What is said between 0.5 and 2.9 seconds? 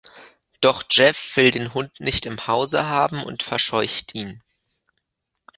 Doch Jeff will den Hund nicht im Hause